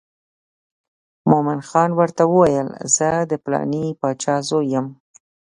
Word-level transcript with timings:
مومن 1.29 1.59
خان 1.69 1.89
ورته 1.99 2.23
وویل 2.27 2.67
زه 2.95 3.09
د 3.31 3.33
پلانې 3.43 3.85
باچا 3.99 4.35
زوی 4.49 4.65
یم. 4.73 4.87